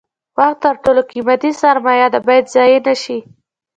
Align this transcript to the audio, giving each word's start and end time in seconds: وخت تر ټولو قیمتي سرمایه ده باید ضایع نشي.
وخت 0.37 0.57
تر 0.63 0.75
ټولو 0.83 1.01
قیمتي 1.11 1.51
سرمایه 1.61 2.07
ده 2.13 2.19
باید 2.27 2.45
ضایع 2.53 2.79
نشي. 2.87 3.19